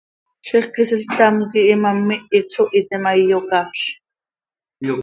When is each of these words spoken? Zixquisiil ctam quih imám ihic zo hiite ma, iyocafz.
Zixquisiil 0.47 1.01
ctam 1.09 1.35
quih 1.51 1.69
imám 1.75 2.07
ihic 2.17 2.45
zo 2.55 2.63
hiite 2.71 2.95
ma, 3.03 3.11
iyocafz. 3.21 3.81